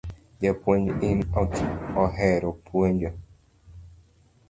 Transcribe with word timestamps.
Japuonj 0.41 0.87
ni 1.01 1.11
ok 1.41 1.53
ohero 2.05 2.49
puonjo 2.65 3.11